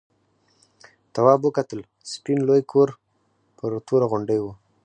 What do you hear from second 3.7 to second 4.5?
توره غونډۍ و.